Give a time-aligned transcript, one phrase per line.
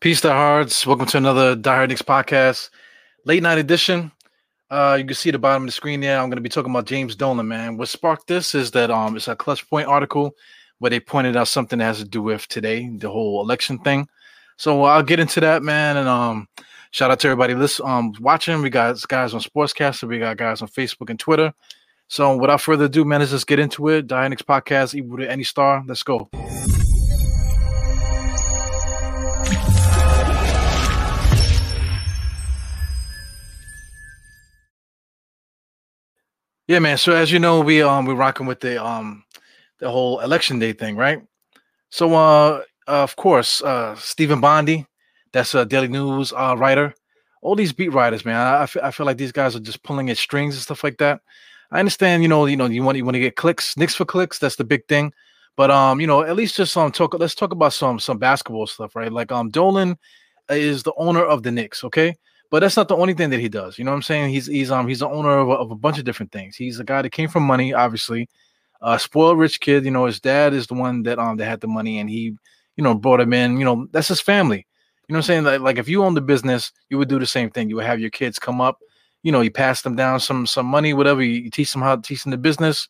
[0.00, 0.86] Peace to hearts.
[0.86, 2.70] Welcome to another Die Hard Knicks podcast,
[3.24, 4.12] late night edition.
[4.70, 6.20] Uh, you can see the bottom of the screen there.
[6.20, 7.76] I'm going to be talking about James Dolan, man.
[7.76, 10.36] What sparked this is that um, it's a clutch point article
[10.78, 14.08] where they pointed out something that has to do with today, the whole election thing.
[14.56, 15.96] So I'll get into that, man.
[15.96, 16.46] And um,
[16.92, 18.62] shout out to everybody listen, um, watching.
[18.62, 21.52] We got guys on Sportscaster, we got guys on Facebook and Twitter.
[22.06, 24.06] So without further ado, man, let's just get into it.
[24.06, 25.82] Die Hard Knicks podcast, equal to any star.
[25.84, 26.30] Let's go.
[36.68, 36.98] Yeah, man.
[36.98, 39.24] So as you know, we um we're rocking with the um
[39.80, 41.22] the whole election day thing, right?
[41.90, 44.86] So uh, of course, uh Stefan Bondy,
[45.32, 46.94] that's a Daily News uh writer.
[47.40, 48.36] All these beat writers, man.
[48.36, 50.82] I, I, feel, I feel like these guys are just pulling at strings and stuff
[50.84, 51.20] like that.
[51.70, 54.04] I understand, you know, you know, you want you want to get clicks, Knicks for
[54.04, 54.38] clicks.
[54.38, 55.12] That's the big thing.
[55.56, 57.14] But um, you know, at least just um talk.
[57.18, 59.12] Let's talk about some some basketball stuff, right?
[59.12, 59.96] Like um, Dolan
[60.50, 61.82] is the owner of the Knicks.
[61.84, 62.14] Okay,
[62.50, 63.78] but that's not the only thing that he does.
[63.78, 64.30] You know what I'm saying?
[64.30, 66.56] He's he's um he's the owner of a, of a bunch of different things.
[66.56, 68.28] He's a guy that came from money, obviously,
[68.80, 69.84] a spoiled rich kid.
[69.84, 72.34] You know, his dad is the one that um that had the money, and he
[72.76, 73.58] you know brought him in.
[73.58, 74.66] You know, that's his family.
[75.08, 75.44] You know what I'm saying?
[75.44, 77.68] Like, like if you own the business, you would do the same thing.
[77.68, 78.78] You would have your kids come up.
[79.22, 81.22] You know, you pass them down some some money, whatever.
[81.22, 82.88] You, you teach them how to teach them the business,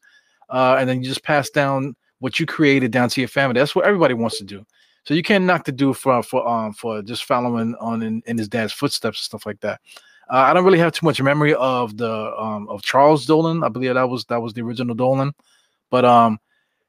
[0.51, 3.59] uh, and then you just pass down what you created down to your family.
[3.59, 4.65] That's what everybody wants to do.
[5.09, 8.37] So you can't knock the dude for for um for just following on in, in
[8.37, 9.81] his dad's footsteps and stuff like that.
[10.29, 13.65] Uh, I don't really have too much memory of the um of Charles Dolan.
[13.65, 15.33] I believe that was that was the original Dolan,
[15.89, 16.39] but um,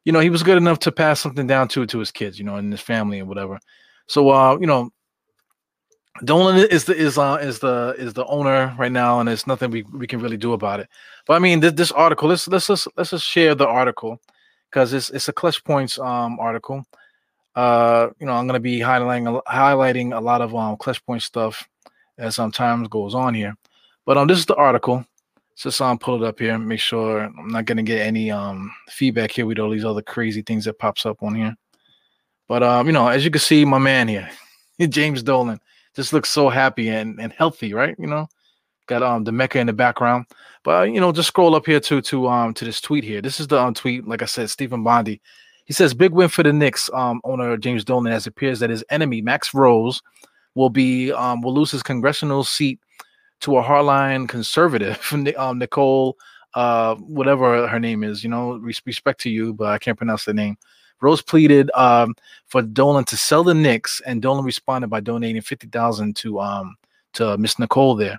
[0.04, 2.44] you know, he was good enough to pass something down to to his kids, you
[2.44, 3.58] know, and his family and whatever.
[4.08, 4.92] So uh, you know,
[6.26, 9.72] Dolan is the is uh is the is the owner right now, and there's nothing
[9.72, 10.90] we, we can really do about it.
[11.26, 14.20] But I mean, this, this article, let's let's just let's just share the article
[14.70, 16.86] because it's it's a clutch points um article.
[17.56, 21.68] Uh, you know, I'm gonna be highlighting highlighting a lot of um clutch point stuff
[22.18, 23.56] as um, time goes on here.
[24.06, 25.06] But um, this is the article.
[25.58, 29.32] Just um, pull it up here make sure I'm not gonna get any um feedback
[29.32, 31.56] here with all these other crazy things that pops up on here.
[32.48, 34.30] But um, you know, as you can see, my man here,
[34.80, 35.60] James Dolan,
[35.96, 37.96] just looks so happy and, and healthy, right?
[38.00, 38.28] You know,
[38.88, 40.28] got um the Mecca in the background.
[40.64, 43.22] But you know, just scroll up here to to um to this tweet here.
[43.22, 45.22] This is the um, tweet, like I said, Stefan Bondy
[45.70, 48.72] he says big win for the Knicks um, owner James Dolan as it appears that
[48.72, 50.02] his enemy Max Rose
[50.56, 52.80] will be um, will lose his congressional seat
[53.42, 55.00] to a hardline conservative
[55.38, 56.18] um, Nicole
[56.56, 58.24] uh, whatever her name is.
[58.24, 60.58] You know, respect to you, but I can't pronounce the name.
[61.02, 62.16] Rose pleaded um,
[62.48, 66.78] for Dolan to sell the Knicks, and Dolan responded by donating fifty thousand to um
[67.14, 68.18] to Miss Nicole there.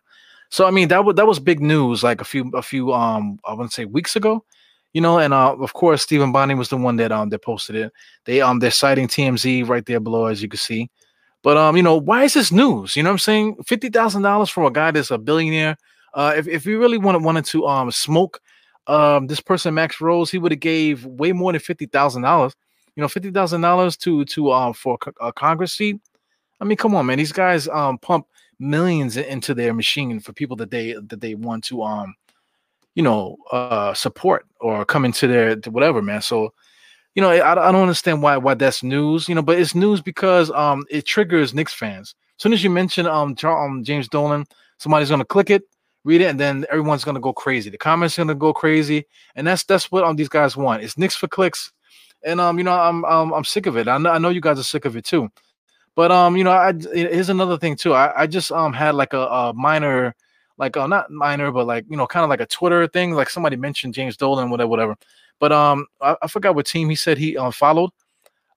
[0.51, 3.41] So I mean that was that was big news like a few a few um
[3.45, 4.45] I to say weeks ago
[4.93, 7.77] you know, and uh, of course Stefan Bondy was the one that um that posted
[7.77, 7.93] it.
[8.25, 10.91] They um they're citing TMZ right there below, as you can see.
[11.43, 12.97] But um, you know, why is this news?
[12.97, 13.57] You know what I'm saying?
[13.67, 15.77] Fifty thousand dollars for a guy that's a billionaire.
[16.15, 18.41] Uh, if if you really wanted wanted to um smoke
[18.87, 22.55] um this person Max Rose, he would have gave way more than fifty thousand dollars.
[22.97, 25.99] You know, fifty thousand dollars to to um for a Congress seat.
[26.61, 27.19] I mean, come on, man.
[27.19, 28.27] These guys um pump
[28.59, 32.15] millions into their machine for people that they that they want to um
[32.95, 36.23] you know, uh, support or come into their whatever, man.
[36.23, 36.53] So,
[37.15, 40.01] you know, I, I don't understand why why that's news, you know, but it's news
[40.01, 42.15] because um it triggers Knicks fans.
[42.39, 44.47] As soon as you mention um, um James Dolan,
[44.79, 45.63] somebody's gonna click it,
[46.05, 47.71] read it, and then everyone's gonna go crazy.
[47.71, 50.83] The comments gonna go crazy, and that's that's what um these guys want.
[50.83, 51.73] It's Knicks for clicks,
[52.25, 53.89] and um you know I'm I'm, I'm sick of it.
[53.89, 55.31] I know, I know you guys are sick of it too,
[55.95, 57.95] but um you know I here's another thing too.
[57.95, 60.15] I I just um had like a, a minor
[60.61, 63.13] like uh, not minor, but like you know, kind of like a Twitter thing.
[63.13, 64.97] Like somebody mentioned James Dolan, whatever, whatever.
[65.41, 67.91] But um, I, I forgot what team he said he uh, followed.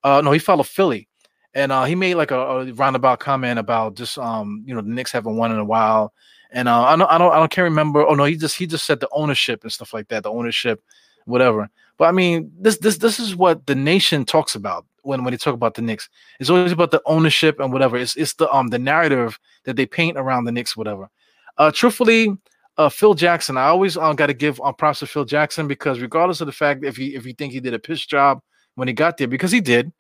[0.04, 1.08] Uh, no, he followed Philly,
[1.54, 4.90] and uh, he made like a, a roundabout comment about just um, you know, the
[4.90, 6.14] Knicks haven't won in a while.
[6.52, 8.06] And uh, I don't, I don't, I don't can't remember.
[8.06, 10.84] Oh no, he just he just said the ownership and stuff like that, the ownership,
[11.26, 11.70] whatever.
[11.98, 15.38] But I mean, this this this is what the nation talks about when when they
[15.38, 16.10] talk about the Knicks.
[16.40, 17.98] It's always about the ownership and whatever.
[17.98, 21.10] It's it's the um the narrative that they paint around the Knicks, whatever.
[21.58, 22.36] Uh, truthfully,
[22.78, 26.00] uh, Phil Jackson, I always uh, got to give uh, props to Phil Jackson because
[26.00, 28.42] regardless of the fact if he if you think he did a piss job
[28.76, 29.92] when he got there, because he did,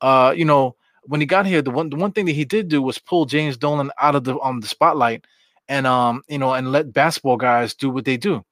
[0.00, 0.76] uh, you know,
[1.06, 3.24] when he got here, the one the one thing that he did do was pull
[3.24, 5.26] James Dolan out of the um the spotlight
[5.68, 8.44] and um you know and let basketball guys do what they do.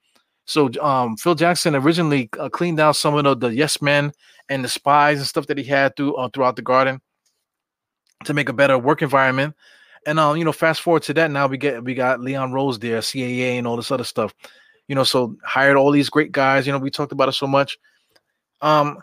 [0.45, 4.13] So um Phil Jackson originally uh, cleaned out some of the, the yes men
[4.49, 7.01] and the spies and stuff that he had through uh, throughout the garden
[8.25, 9.55] to make a better work environment
[10.07, 12.79] and um, you know, fast forward to that, now we get we got Leon Rose
[12.79, 14.35] there, CAA, and all this other stuff.
[14.89, 16.67] You know, so hired all these great guys.
[16.67, 17.79] You know, we talked about it so much.
[18.61, 19.03] Um,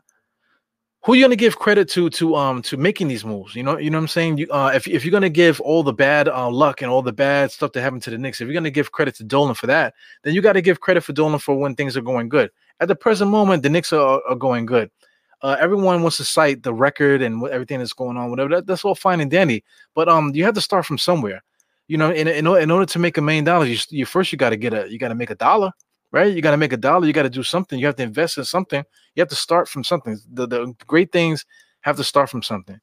[1.03, 3.55] who are you gonna give credit to to um to making these moves?
[3.55, 4.37] You know, you know what I'm saying.
[4.37, 7.13] You uh, if if you're gonna give all the bad uh, luck and all the
[7.13, 9.67] bad stuff that happened to the Knicks, if you're gonna give credit to Dolan for
[9.67, 9.93] that,
[10.23, 12.51] then you got to give credit for Dolan for when things are going good.
[12.81, 14.91] At the present moment, the Knicks are, are going good.
[15.41, 18.55] Uh, everyone wants to cite the record and everything that's going on, whatever.
[18.55, 19.63] That, that's all fine and dandy,
[19.95, 21.43] but um, you have to start from somewhere.
[21.87, 24.37] You know, in in, in order to make a million dollars, you, you first you
[24.37, 25.71] got to get a you got to make a dollar
[26.11, 26.33] right?
[26.33, 27.05] You got to make a dollar.
[27.05, 27.79] You got to do something.
[27.79, 28.83] You have to invest in something.
[29.15, 30.17] You have to start from something.
[30.33, 31.45] The, the great things
[31.81, 32.79] have to start from something.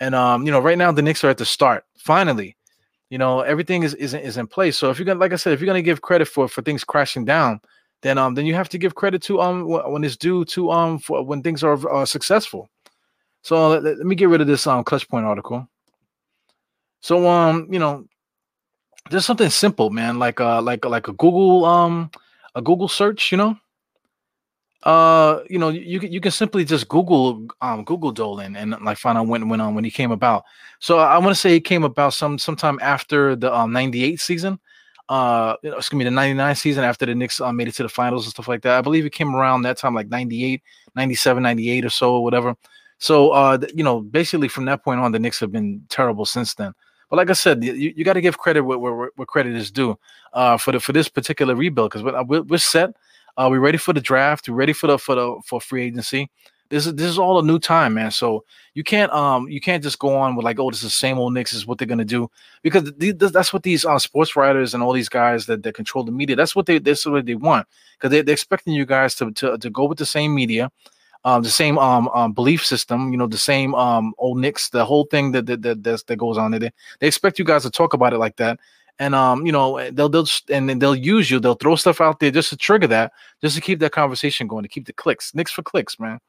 [0.00, 1.84] And um, you know, right now the Knicks are at the start.
[1.96, 2.56] Finally,
[3.10, 4.76] you know, everything is is, is in place.
[4.76, 6.82] So if you're gonna, like I said, if you're gonna give credit for for things
[6.82, 7.60] crashing down,
[8.04, 10.98] then um, then you have to give credit to um when it's due to um
[10.98, 12.68] for when things are uh, successful.
[13.40, 15.66] So let, let, me get rid of this um clutch point article.
[17.00, 18.06] So um, you know,
[19.10, 22.10] there's something simple, man, like uh like like a Google um
[22.54, 23.56] a Google search, you know,
[24.82, 29.16] uh, you know, you you can simply just Google um Google Dolan and like find
[29.16, 30.44] out when when um when he came about.
[30.78, 34.60] So I want to say he came about some sometime after the um 98 season.
[35.08, 38.24] Uh, excuse me, the 99 season after the Knicks um, made it to the finals
[38.24, 38.78] and stuff like that.
[38.78, 40.62] I believe it came around that time, like 98,
[40.94, 42.56] 97, 98 or so, or whatever.
[42.98, 46.54] So, uh, you know, basically from that point on, the Knicks have been terrible since
[46.54, 46.72] then.
[47.10, 49.70] But like I said, you, you got to give credit where, where, where, credit is
[49.70, 49.98] due
[50.32, 52.90] uh, for the for this particular rebuild because we're, we're set.
[53.36, 54.48] Uh, we're ready for the draft.
[54.48, 56.30] We're ready for the for the for free agency.
[56.70, 58.10] This is this is all a new time, man.
[58.10, 58.44] So
[58.74, 61.18] you can't um you can't just go on with like oh this is the same
[61.18, 62.30] old Knicks is what they're gonna do
[62.62, 66.04] because th- that's what these uh, sports writers and all these guys that, that control
[66.04, 67.66] the media that's what they that's what they want
[67.96, 70.70] because they, they're expecting you guys to, to to go with the same media,
[71.24, 74.84] um the same um, um belief system you know the same um old Knicks the
[74.84, 76.60] whole thing that that that, that goes on there
[77.00, 78.58] they, expect you guys to talk about it like that
[78.98, 81.40] and um, you know, they'll they'll and they'll use you.
[81.40, 84.62] They'll throw stuff out there just to trigger that, just to keep that conversation going,
[84.62, 85.34] to keep the clicks.
[85.34, 86.20] Knicks for clicks, man.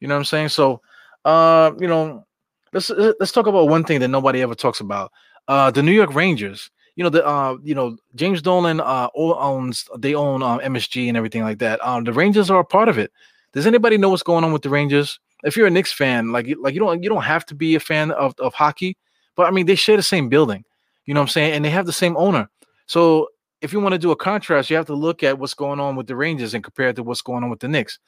[0.00, 0.48] You know what I'm saying?
[0.50, 0.80] So,
[1.24, 2.24] uh, you know,
[2.72, 5.12] let's let's talk about one thing that nobody ever talks about.
[5.46, 6.70] Uh, the New York Rangers.
[6.96, 11.16] You know, the uh, you know, James Dolan uh owns they own um, MSG and
[11.16, 11.84] everything like that.
[11.86, 13.12] Um, the Rangers are a part of it.
[13.52, 15.20] Does anybody know what's going on with the Rangers?
[15.44, 17.80] If you're a Knicks fan, like like you don't you don't have to be a
[17.80, 18.96] fan of, of hockey,
[19.36, 20.64] but I mean they share the same building.
[21.06, 21.52] You know what I'm saying?
[21.52, 22.50] And they have the same owner.
[22.86, 23.28] So
[23.60, 25.96] if you want to do a contrast, you have to look at what's going on
[25.96, 27.98] with the Rangers and compare it to what's going on with the Knicks.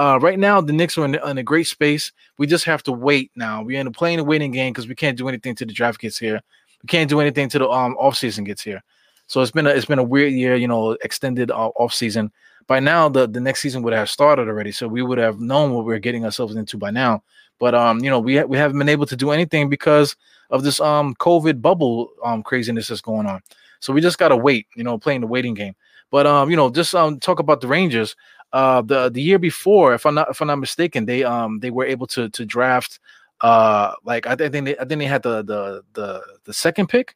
[0.00, 2.10] Uh, right now, the Knicks are in, in, a great space.
[2.38, 3.62] We just have to wait now.
[3.62, 6.00] We're in a playing a waiting game because we can't do anything to the draft
[6.00, 6.40] gets here.
[6.82, 8.82] We can't do anything to the um offseason gets here.
[9.26, 12.32] So it's been a it's been a weird year, you know, extended uh, off season.
[12.66, 15.74] By now, the the next season would have started already, so we would have known
[15.74, 17.22] what we are getting ourselves into by now.
[17.58, 20.16] But um, you know, we ha- we haven't been able to do anything because
[20.48, 23.42] of this um COVID bubble um craziness that's going on.
[23.80, 25.74] So we just gotta wait, you know, playing the waiting game.
[26.10, 28.16] But um, you know, just um talk about the Rangers.
[28.52, 31.70] Uh, the the year before, if I'm not if I'm not mistaken, they um they
[31.70, 32.98] were able to to draft
[33.42, 37.14] uh like I think they I think they had the the the the second pick.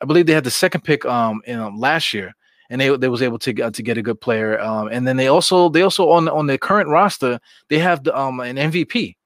[0.00, 2.34] I believe they had the second pick um in um, last year,
[2.70, 4.58] and they they was able to get to get a good player.
[4.60, 7.38] Um, and then they also they also on on the current roster
[7.68, 9.16] they have the um an MVP.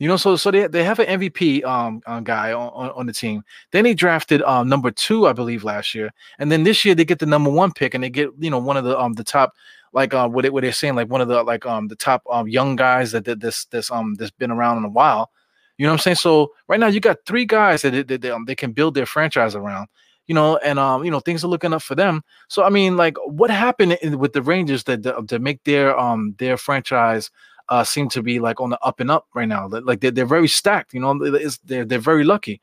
[0.00, 3.12] You know, so so they, they have an MVP um, um guy on, on, the
[3.12, 3.42] team.
[3.72, 7.04] Then they drafted um number two, I believe, last year, and then this year they
[7.04, 9.24] get the number one pick, and they get you know one of the um the
[9.24, 9.54] top
[9.98, 12.22] like uh what, it, what they're saying like one of the like um the top
[12.30, 15.30] um young guys that did this this um that's been around in a while.
[15.76, 16.16] You know what I'm saying?
[16.16, 19.06] So right now you got three guys that, that, that um, they can build their
[19.06, 19.88] franchise around.
[20.26, 22.22] You know, and um, you know, things are looking up for them.
[22.48, 26.34] So I mean, like, what happened in, with the Rangers that to make their um
[26.38, 27.30] their franchise
[27.68, 29.68] uh, seem to be like on the up and up right now.
[29.68, 31.18] Like they're, they're very stacked, you know,
[31.64, 32.60] they're, they're very lucky.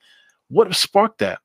[0.50, 1.40] What sparked that?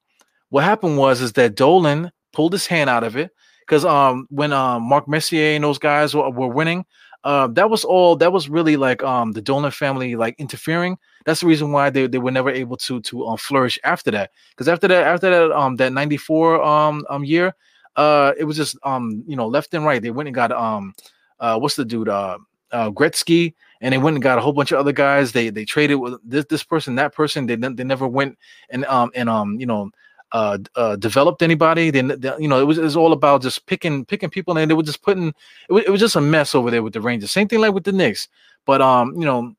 [0.48, 3.30] What happened was is that Dolan pulled his hand out of it
[3.70, 6.84] because um when um Mark Messier and those guys were, were winning,
[7.22, 10.98] uh, that was all that was really like um the Dolan family like interfering.
[11.24, 14.32] That's the reason why they, they were never able to to um, flourish after that.
[14.50, 17.54] Because after that after that um that 94 um um year,
[17.94, 20.02] uh it was just um you know left and right.
[20.02, 20.92] They went and got um
[21.38, 22.38] uh what's the dude uh
[22.72, 25.32] uh, Gretzky, and they went and got a whole bunch of other guys.
[25.32, 27.46] They they traded with this this person, that person.
[27.46, 28.36] They they never went
[28.68, 29.90] and um and um you know
[30.32, 31.90] uh, uh developed anybody.
[31.90, 34.74] Then you know it was it was all about just picking picking people, and they
[34.74, 35.28] were just putting
[35.68, 37.32] it was, it was just a mess over there with the Rangers.
[37.32, 38.28] Same thing like with the Knicks,
[38.66, 39.54] but um you know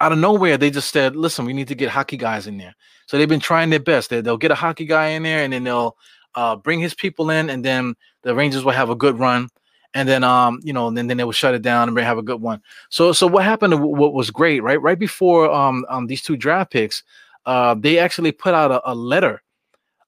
[0.00, 2.74] out of nowhere they just said, listen, we need to get hockey guys in there.
[3.06, 4.08] So they've been trying their best.
[4.08, 5.96] They, they'll get a hockey guy in there, and then they'll
[6.34, 9.48] uh, bring his people in, and then the Rangers will have a good run
[9.94, 12.18] and then um you know and then, then they will shut it down and have
[12.18, 16.06] a good one so so what happened what was great right right before um, um
[16.06, 17.02] these two draft picks
[17.46, 19.42] uh they actually put out a, a letter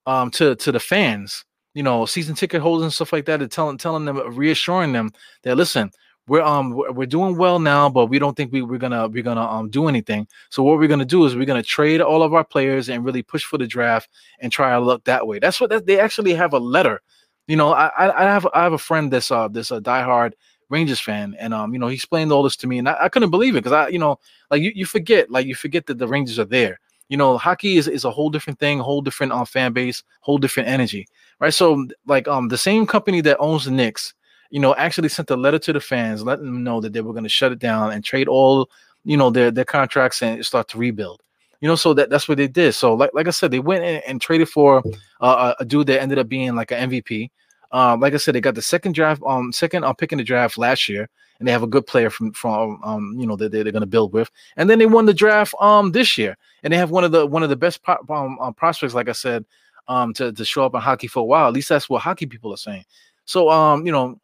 [0.06, 3.50] um to to the fans you know season ticket holders and stuff like that and
[3.50, 5.10] telling telling them reassuring them
[5.42, 5.90] that listen
[6.28, 9.42] we're um we're doing well now, but we don't think we, we're gonna we're gonna
[9.42, 10.28] um do anything.
[10.50, 13.22] So what we're gonna do is we're gonna trade all of our players and really
[13.22, 14.08] push for the draft
[14.38, 15.38] and try our luck that way.
[15.40, 17.00] That's what that, they actually have a letter.
[17.48, 20.34] You know, I I I have I have a friend that's uh this a diehard
[20.70, 23.08] Rangers fan, and um you know he explained all this to me, and I, I
[23.08, 24.18] couldn't believe it because I you know
[24.50, 26.78] like you, you forget like you forget that the Rangers are there.
[27.08, 30.38] You know, hockey is, is a whole different thing, whole different um, fan base, whole
[30.38, 31.06] different energy,
[31.40, 31.52] right?
[31.52, 34.14] So like um the same company that owns the Knicks
[34.52, 37.12] you know, actually sent a letter to the fans, letting them know that they were
[37.14, 38.68] going to shut it down and trade all,
[39.02, 41.22] you know, their their contracts and start to rebuild.
[41.62, 42.74] You know, so that that's what they did.
[42.74, 44.82] So, like like I said, they went in and traded for
[45.22, 47.30] uh, a dude that ended up being like an MVP.
[47.72, 50.24] Um, like I said, they got the second draft, um, second um, pick in the
[50.24, 53.50] draft last year, and they have a good player from from um, you know that
[53.50, 54.30] they're, they're going to build with.
[54.56, 57.26] And then they won the draft um this year, and they have one of the
[57.26, 59.44] one of the best pro- um, um, prospects, like I said,
[59.88, 61.48] um to to show up in hockey for a while.
[61.48, 62.84] At least that's what hockey people are saying.
[63.24, 64.20] So um, you know,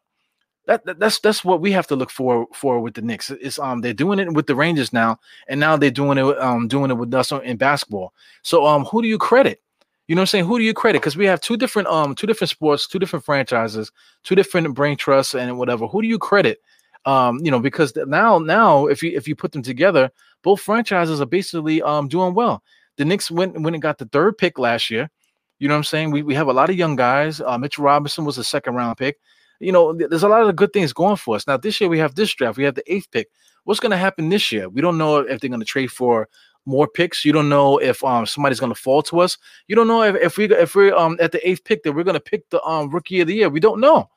[0.67, 3.31] that, that, that's that's what we have to look for for with the Knicks.
[3.31, 6.67] It's um they're doing it with the Rangers now, and now they're doing it um
[6.67, 8.13] doing it with us in basketball.
[8.43, 9.61] So um who do you credit?
[10.09, 10.45] You know what I'm saying?
[10.45, 11.03] Who do you credit?
[11.03, 13.91] Because we have two different um two different sports, two different franchises,
[14.23, 15.85] two different brain trusts, and whatever.
[15.85, 16.57] Who do you credit?
[17.05, 20.09] Um, you know, because now now if you if you put them together,
[20.41, 22.63] both franchises are basically um doing well.
[22.97, 25.11] The Knicks went when it got the third pick last year.
[25.59, 26.09] You know what I'm saying?
[26.09, 27.39] We we have a lot of young guys.
[27.39, 29.19] Uh, Mitchell Robinson was a second round pick
[29.59, 31.45] you know, there's a lot of good things going for us.
[31.45, 33.27] Now, this year we have this draft, we have the eighth pick.
[33.65, 34.69] What's going to happen this year?
[34.69, 36.29] We don't know if they're going to trade for
[36.69, 37.25] more picks.
[37.25, 39.37] You don't know if um somebody's going to fall to us.
[39.67, 42.03] You don't know if, if we if we're um at the eighth pick that we're
[42.03, 43.49] going to pick the um rookie of the year.
[43.49, 44.09] We don't know.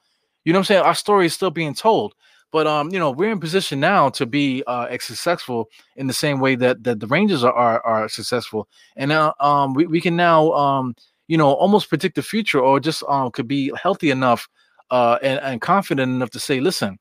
[0.45, 0.83] You know what I'm saying?
[0.83, 2.15] Our story is still being told.
[2.51, 6.39] But um, you know, we're in position now to be uh successful in the same
[6.39, 8.69] way that that the Rangers are are, are successful.
[8.97, 10.95] And now um we, we can now um
[11.29, 14.49] you know almost predict the future or just um could be healthy enough
[14.93, 16.99] uh, and, and confident enough to say, listen,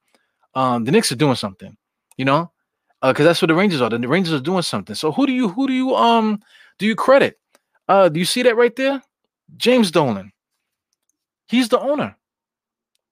[0.55, 1.75] um, the Knicks are doing something,
[2.17, 2.49] you know,
[3.01, 3.89] because uh, that's what the Rangers are.
[3.89, 4.95] The Rangers are doing something.
[4.95, 6.41] So who do you who do you um
[6.77, 7.39] do you credit?
[7.87, 9.01] Uh, do you see that right there?
[9.57, 10.31] James Dolan.
[11.47, 12.15] He's the owner.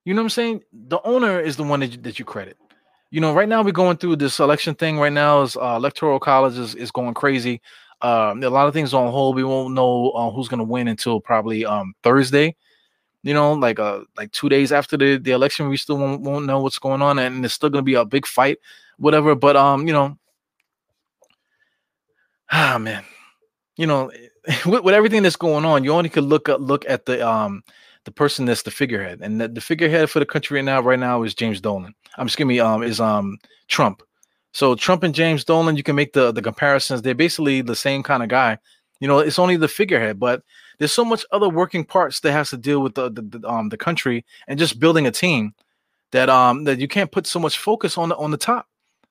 [0.04, 0.62] You know what I'm saying?
[0.72, 2.56] The owner is the one that you, that you credit.
[3.10, 4.98] You know, right now we're going through this election thing.
[4.98, 7.60] Right now is uh, electoral college is, is going crazy.
[8.00, 9.36] Um, a lot of things on hold.
[9.36, 12.56] We won't know uh, who's going to win until probably um, Thursday
[13.22, 16.46] you know, like uh like two days after the, the election, we still won't, won't
[16.46, 18.58] know what's going on, and it's still gonna be a big fight,
[19.00, 19.34] whatever.
[19.34, 20.16] But um, you know,
[22.52, 23.04] ah man,
[23.76, 24.10] you know,
[24.66, 27.62] with, with everything that's going on, you only could look at look at the um
[28.04, 30.98] the person that's the figurehead, and the, the figurehead for the country right now, right
[30.98, 31.94] now is James Dolan.
[32.16, 33.38] I'm excuse me, um, is um
[33.68, 34.02] Trump.
[34.52, 37.02] So Trump and James Dolan, you can make the the comparisons.
[37.02, 38.58] They're basically the same kind of guy.
[39.00, 40.42] You know, it's only the figurehead, but
[40.78, 43.68] there's so much other working parts that has to deal with the, the, the um
[43.68, 45.54] the country and just building a team
[46.12, 48.66] that um that you can't put so much focus on the on the top.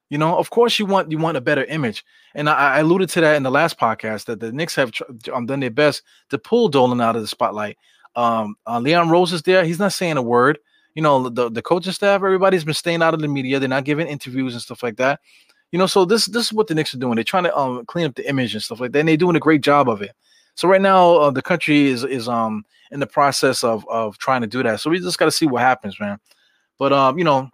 [0.10, 3.10] You know, of course you want you want a better image, and I, I alluded
[3.10, 4.92] to that in the last podcast that the Knicks have
[5.32, 7.78] um, done their best to pull Dolan out of the spotlight.
[8.16, 10.58] Um, uh, Leon Rose is there; he's not saying a word.
[10.96, 13.60] You know, the the coaching staff, everybody's been staying out of the media.
[13.60, 15.20] They're not giving interviews and stuff like that.
[15.72, 17.16] You know, so this this is what the Knicks are doing.
[17.16, 19.00] They're trying to um clean up the image and stuff like that.
[19.00, 20.12] And they're doing a great job of it.
[20.56, 24.42] So right now, uh, the country is is um in the process of of trying
[24.42, 24.80] to do that.
[24.80, 26.20] So we just got to see what happens, man.
[26.80, 27.50] But um, you know,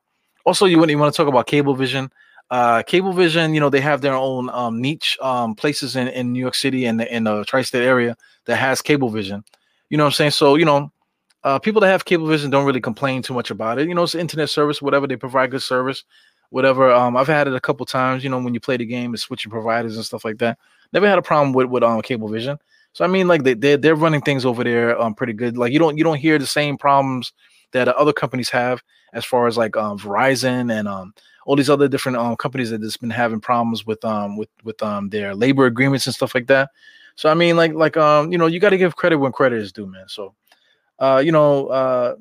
[0.45, 2.09] also you want you want to talk about Cablevision.
[2.51, 6.39] Uh, Cablevision, you know, they have their own um niche um places in in New
[6.39, 9.43] York City and in the tri-state area that has Cablevision.
[9.89, 10.31] You know what I'm saying?
[10.31, 10.91] So you know,
[11.43, 13.87] uh, people that have Cablevision don't really complain too much about it.
[13.87, 16.03] You know, it's internet service, whatever they provide good service,
[16.49, 16.91] whatever.
[16.91, 18.23] Um, I've had it a couple times.
[18.23, 20.57] You know, when you play the game, it's switching providers and stuff like that.
[20.93, 22.57] Never had a problem with with um Cablevision.
[22.93, 25.57] So I mean, like they they're, they're running things over there um pretty good.
[25.57, 27.33] Like you don't you don't hear the same problems
[27.71, 28.81] that other companies have
[29.13, 31.13] as far as like um, Verizon and um
[31.45, 34.81] all these other different um companies that has been having problems with um with with
[34.83, 36.69] um their labor agreements and stuff like that.
[37.15, 39.59] So I mean, like like um you know you got to give credit when credit
[39.59, 40.07] is due, man.
[40.07, 40.35] So
[40.99, 42.15] uh you know uh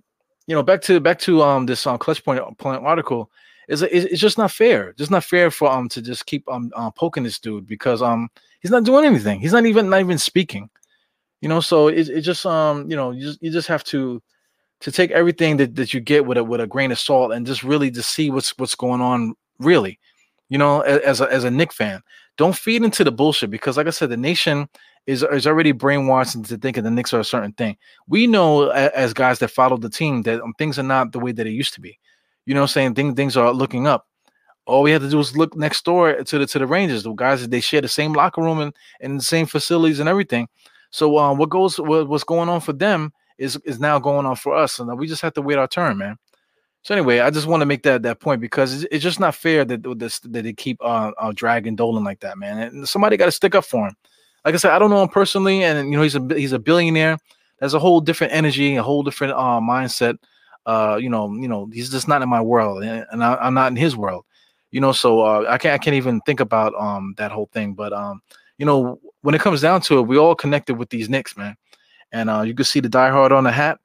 [0.47, 3.31] you know back to back to um this um clutch point, point article
[3.69, 4.93] is it's just not fair.
[4.93, 8.29] Just not fair for um to just keep um, um poking this dude because um
[8.61, 9.41] he's not doing anything.
[9.41, 10.69] He's not even not even speaking.
[11.41, 14.23] You know, so it, it just um you know you just you just have to
[14.85, 17.47] to take everything that, that you get with a with a grain of salt and
[17.47, 19.99] just really just see what's what's going on really.
[20.51, 22.03] You know, as a as a Knick fan,
[22.37, 24.69] don't feed into the bullshit because, like I said, the nation
[25.07, 27.79] is is already brainwashed into thinking the Knicks are a certain thing.
[28.09, 31.33] We know as guys that follow the team that um, things are not the way
[31.33, 31.99] that it used to be.
[32.45, 32.95] You know I'm saying?
[32.95, 34.07] Things things are looking up.
[34.67, 37.05] All we have to do is look next door to the to the Rangers.
[37.05, 40.47] The guys they share the same locker room and, and the same facilities and everything.
[40.91, 44.37] So um, what goes what, what's going on for them is is now going on
[44.37, 46.17] for us, and we just have to wait our turn, man.
[46.83, 49.35] So anyway, I just want to make that that point because it's, it's just not
[49.35, 52.59] fair that this that they keep uh, uh dragging Dolan like that, man.
[52.59, 53.97] And somebody got to stick up for him.
[54.45, 56.59] Like I said, I don't know him personally, and you know he's a he's a
[56.59, 57.19] billionaire.
[57.59, 60.19] There's a whole different energy, a whole different uh mindset.
[60.67, 63.69] Uh, you know, you know, he's just not in my world, and I, am not
[63.69, 64.25] in his world.
[64.71, 67.73] You know, so uh, I can't I can't even think about um that whole thing.
[67.73, 68.21] But um,
[68.59, 71.57] you know, when it comes down to it, we all connected with these Knicks, man.
[72.15, 73.79] And uh, you can see the diehard on the hat.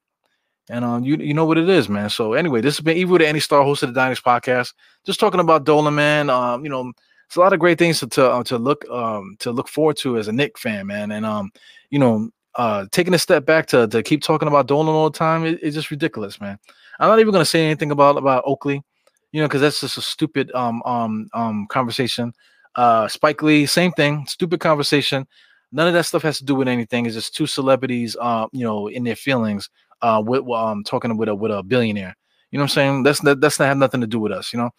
[0.69, 2.11] And um, you you know what it is, man.
[2.11, 4.73] So anyway, this has been Evil to Any Star, host of the Dynex podcast.
[5.03, 6.29] Just talking about Dolan, man.
[6.29, 6.93] Um, you know,
[7.25, 9.97] it's a lot of great things to to, uh, to look um to look forward
[9.97, 11.11] to as a Knick fan, man.
[11.11, 11.51] And um,
[11.89, 15.17] you know, uh, taking a step back to to keep talking about Dolan all the
[15.17, 16.59] time, it, it's just ridiculous, man.
[16.99, 18.83] I'm not even gonna say anything about about Oakley,
[19.31, 22.31] you know, because that's just a stupid um um um conversation.
[22.75, 25.27] Uh, Spike Lee, same thing, stupid conversation.
[25.71, 27.05] None of that stuff has to do with anything.
[27.05, 29.69] It's just two celebrities, uh, you know, in their feelings
[30.01, 32.15] uh, with um, talking with a with a billionaire.
[32.51, 33.03] You know what I'm saying?
[33.03, 34.51] That's that, that's not have nothing to do with us.
[34.51, 34.69] You know,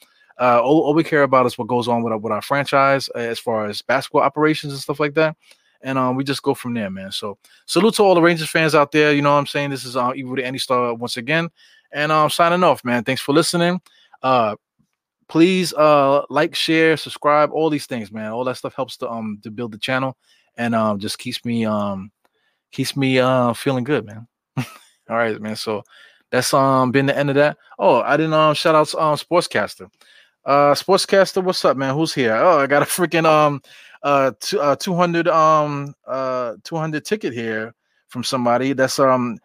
[0.40, 3.08] uh, all, all, we care about is what goes on with our, with our franchise
[3.14, 5.36] uh, as far as basketball operations and stuff like that.
[5.82, 7.12] And um, we just go from there, man.
[7.12, 9.12] So salute to all the Rangers fans out there.
[9.12, 9.70] You know what I'm saying?
[9.70, 11.48] This is uh, Evil to Any Star once again.
[11.92, 13.04] And I'm um, signing off, man.
[13.04, 13.80] Thanks for listening.
[14.22, 14.56] Uh,
[15.28, 18.32] please uh like, share, subscribe, all these things, man.
[18.32, 20.16] All that stuff helps to um to build the channel
[20.60, 22.12] and um just keeps me um
[22.70, 24.28] keeps me uh feeling good, man.
[24.56, 25.56] All right, man.
[25.56, 25.82] So
[26.30, 27.56] that's um been the end of that.
[27.78, 29.90] Oh, I didn't um shout out um Sportscaster.
[30.44, 31.94] Uh Sportscaster, what's up, man?
[31.94, 32.36] Who's here?
[32.36, 33.62] Oh, I got a freaking um
[34.02, 37.74] uh, t- uh 200 um uh 200 ticket here
[38.08, 38.74] from somebody.
[38.74, 39.38] That's um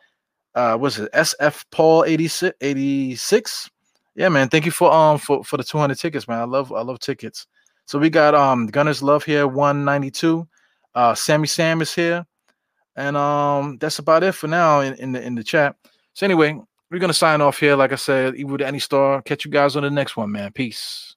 [0.54, 1.10] uh what's it?
[1.14, 3.70] SF Paul 86 86.
[4.16, 4.50] Yeah, man.
[4.50, 6.40] Thank you for um for for the 200 tickets, man.
[6.40, 7.48] I love I love tickets.
[7.86, 10.46] So we got um Gunners Love here 192.
[10.96, 12.26] Uh Sammy Sam is here.
[12.96, 15.76] And um, that's about it for now in, in the in the chat.
[16.14, 16.58] So anyway,
[16.90, 17.76] we're gonna sign off here.
[17.76, 19.22] Like I said, Evil to Any Star.
[19.22, 20.52] Catch you guys on the next one, man.
[20.54, 21.16] Peace.